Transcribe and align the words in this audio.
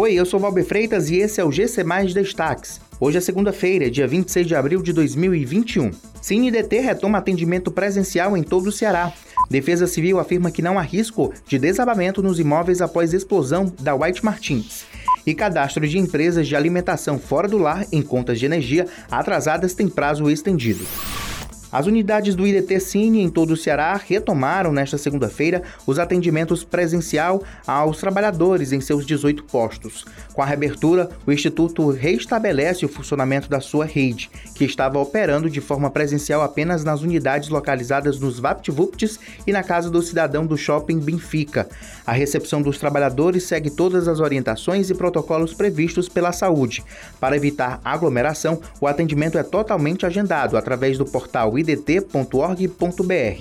Oi, 0.00 0.12
eu 0.12 0.24
sou 0.24 0.38
Valber 0.38 0.64
Freitas 0.64 1.10
e 1.10 1.16
esse 1.16 1.40
é 1.40 1.44
o 1.44 1.50
GC 1.50 1.82
Mais 1.82 2.14
Destaques. 2.14 2.80
Hoje 3.00 3.18
é 3.18 3.20
segunda-feira, 3.20 3.90
dia 3.90 4.06
26 4.06 4.46
de 4.46 4.54
abril 4.54 4.80
de 4.80 4.92
2021. 4.92 5.90
CineDT 6.22 6.78
retoma 6.78 7.18
atendimento 7.18 7.68
presencial 7.68 8.36
em 8.36 8.44
todo 8.44 8.68
o 8.68 8.72
Ceará. 8.72 9.12
Defesa 9.50 9.88
Civil 9.88 10.20
afirma 10.20 10.52
que 10.52 10.62
não 10.62 10.78
há 10.78 10.82
risco 10.82 11.34
de 11.48 11.58
desabamento 11.58 12.22
nos 12.22 12.38
imóveis 12.38 12.80
após 12.80 13.12
explosão 13.12 13.74
da 13.80 13.92
White 13.92 14.24
Martins. 14.24 14.86
E 15.26 15.34
cadastro 15.34 15.84
de 15.84 15.98
empresas 15.98 16.46
de 16.46 16.54
alimentação 16.54 17.18
fora 17.18 17.48
do 17.48 17.58
lar 17.58 17.84
em 17.90 18.00
contas 18.00 18.38
de 18.38 18.46
energia 18.46 18.86
atrasadas 19.10 19.74
tem 19.74 19.88
prazo 19.88 20.30
estendido. 20.30 20.86
As 21.70 21.86
unidades 21.86 22.34
do 22.34 22.46
IDT 22.46 22.80
Cine 22.80 23.20
em 23.20 23.28
todo 23.28 23.50
o 23.50 23.56
Ceará 23.56 23.94
retomaram 23.94 24.72
nesta 24.72 24.96
segunda-feira 24.96 25.62
os 25.86 25.98
atendimentos 25.98 26.64
presencial 26.64 27.42
aos 27.66 27.98
trabalhadores 27.98 28.72
em 28.72 28.80
seus 28.80 29.04
18 29.04 29.44
postos. 29.44 30.06
Com 30.32 30.40
a 30.40 30.46
reabertura, 30.46 31.10
o 31.26 31.32
Instituto 31.32 31.90
reestabelece 31.90 32.86
o 32.86 32.88
funcionamento 32.88 33.50
da 33.50 33.60
sua 33.60 33.84
rede, 33.84 34.30
que 34.54 34.64
estava 34.64 34.98
operando 34.98 35.50
de 35.50 35.60
forma 35.60 35.90
presencial 35.90 36.40
apenas 36.40 36.84
nas 36.84 37.02
unidades 37.02 37.50
localizadas 37.50 38.18
nos 38.18 38.38
VaptVupts 38.38 39.18
e 39.46 39.52
na 39.52 39.62
Casa 39.62 39.90
do 39.90 40.00
Cidadão 40.00 40.46
do 40.46 40.56
Shopping 40.56 40.98
Benfica. 40.98 41.68
A 42.06 42.12
recepção 42.12 42.62
dos 42.62 42.78
trabalhadores 42.78 43.42
segue 43.44 43.68
todas 43.68 44.08
as 44.08 44.20
orientações 44.20 44.88
e 44.88 44.94
protocolos 44.94 45.52
previstos 45.52 46.08
pela 46.08 46.32
saúde. 46.32 46.82
Para 47.20 47.36
evitar 47.36 47.78
aglomeração, 47.84 48.58
o 48.80 48.86
atendimento 48.86 49.36
é 49.36 49.42
totalmente 49.42 50.06
agendado 50.06 50.56
através 50.56 50.96
do 50.96 51.04
portal 51.04 51.57
idt.org.br. 51.58 53.40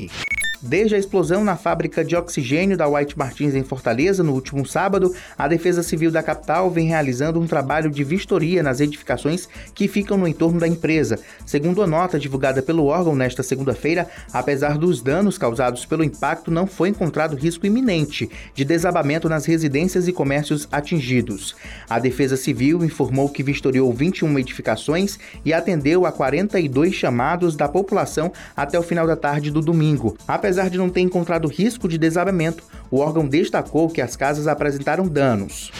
Desde 0.61 0.95
a 0.95 0.97
explosão 0.97 1.43
na 1.43 1.55
fábrica 1.55 2.03
de 2.03 2.15
oxigênio 2.15 2.75
da 2.75 2.87
White 2.87 3.15
Martins 3.15 3.53
em 3.53 3.63
Fortaleza 3.63 4.23
no 4.23 4.33
último 4.33 4.65
sábado, 4.65 5.13
a 5.37 5.47
Defesa 5.47 5.83
Civil 5.83 6.09
da 6.09 6.23
capital 6.23 6.71
vem 6.71 6.87
realizando 6.87 7.39
um 7.39 7.45
trabalho 7.45 7.91
de 7.91 8.03
vistoria 8.03 8.63
nas 8.63 8.79
edificações 8.79 9.47
que 9.75 9.87
ficam 9.87 10.17
no 10.17 10.27
entorno 10.27 10.59
da 10.59 10.67
empresa. 10.67 11.19
Segundo 11.45 11.83
a 11.83 11.87
nota 11.87 12.17
divulgada 12.17 12.63
pelo 12.63 12.85
órgão 12.85 13.15
nesta 13.15 13.43
segunda-feira, 13.43 14.07
apesar 14.33 14.79
dos 14.79 14.99
danos 14.99 15.37
causados 15.37 15.85
pelo 15.85 16.03
impacto, 16.03 16.49
não 16.49 16.65
foi 16.65 16.89
encontrado 16.89 17.35
risco 17.35 17.67
iminente 17.67 18.27
de 18.55 18.65
desabamento 18.65 19.29
nas 19.29 19.45
residências 19.45 20.07
e 20.07 20.13
comércios 20.13 20.67
atingidos. 20.71 21.55
A 21.87 21.99
Defesa 21.99 22.35
Civil 22.35 22.83
informou 22.83 23.29
que 23.29 23.43
vistoriou 23.43 23.93
21 23.93 24.39
edificações 24.39 25.19
e 25.45 25.53
atendeu 25.53 26.03
a 26.03 26.11
42 26.11 26.95
chamados 26.95 27.55
da 27.55 27.69
população 27.69 28.31
até 28.55 28.79
o 28.79 28.83
final 28.83 29.05
da 29.05 29.15
tarde 29.15 29.51
do 29.51 29.61
domingo. 29.61 30.17
Apesar 30.27 30.46
de 30.71 30.77
não 30.77 30.89
ter 30.89 31.01
encontrado 31.01 31.47
risco 31.47 31.87
de 31.87 31.97
desabamento, 31.97 32.63
o 32.89 32.99
órgão 32.99 33.27
destacou 33.27 33.89
que 33.89 34.01
as 34.01 34.15
casas 34.15 34.47
apresentaram 34.47 35.07
danos. 35.07 35.71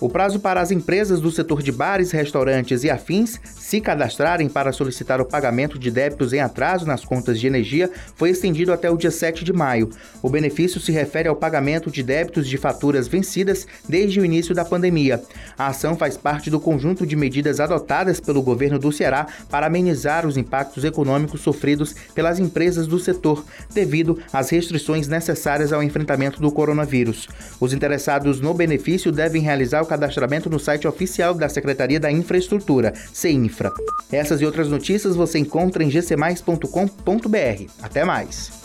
O 0.00 0.08
prazo 0.08 0.40
para 0.40 0.60
as 0.60 0.72
empresas 0.72 1.20
do 1.20 1.30
setor 1.30 1.62
de 1.62 1.70
bares, 1.70 2.10
restaurantes 2.10 2.82
e 2.82 2.90
afins 2.90 3.40
se 3.44 3.80
cadastrarem 3.80 4.48
para 4.48 4.72
solicitar 4.72 5.20
o 5.20 5.24
pagamento 5.24 5.78
de 5.78 5.88
débitos 5.88 6.32
em 6.32 6.40
atraso 6.40 6.84
nas 6.84 7.04
contas 7.04 7.38
de 7.38 7.46
energia 7.46 7.88
foi 8.16 8.30
estendido 8.30 8.72
até 8.72 8.90
o 8.90 8.96
dia 8.96 9.12
7 9.12 9.44
de 9.44 9.52
maio. 9.52 9.88
O 10.20 10.28
benefício 10.28 10.80
se 10.80 10.90
refere 10.90 11.28
ao 11.28 11.36
pagamento 11.36 11.92
de 11.92 12.02
débitos 12.02 12.48
de 12.48 12.58
faturas 12.58 13.06
vencidas 13.06 13.68
desde 13.88 14.18
o 14.20 14.24
início 14.24 14.52
da 14.52 14.64
pandemia. 14.64 15.22
A 15.56 15.68
ação 15.68 15.96
faz 15.96 16.16
parte 16.16 16.50
do 16.50 16.58
conjunto 16.58 17.06
de 17.06 17.14
medidas 17.14 17.60
adotadas 17.60 18.18
pelo 18.18 18.42
governo 18.42 18.80
do 18.80 18.90
Ceará 18.90 19.28
para 19.48 19.66
amenizar 19.66 20.26
os 20.26 20.36
impactos 20.36 20.82
econômicos 20.82 21.40
sofridos 21.40 21.94
pelas 22.14 22.40
empresas 22.40 22.88
do 22.88 22.98
setor, 22.98 23.44
devido 23.72 24.18
às 24.32 24.50
restrições 24.50 25.06
necessárias 25.06 25.72
ao 25.72 25.84
enfrentamento 25.84 26.40
do 26.40 26.50
coronavírus. 26.50 27.28
Os 27.60 27.72
interessados 27.72 28.40
no 28.40 28.52
benefício 28.52 29.12
devem 29.12 29.40
realizar 29.40 29.83
o 29.84 29.86
cadastramento 29.86 30.50
no 30.50 30.58
site 30.58 30.88
oficial 30.88 31.34
da 31.34 31.48
Secretaria 31.48 32.00
da 32.00 32.10
Infraestrutura, 32.10 32.92
CEINFRA. 33.12 33.72
Essas 34.10 34.40
e 34.40 34.46
outras 34.46 34.68
notícias 34.68 35.14
você 35.14 35.38
encontra 35.38 35.84
em 35.84 35.88
gcmais.com.br. 35.88 37.70
Até 37.82 38.04
mais! 38.04 38.63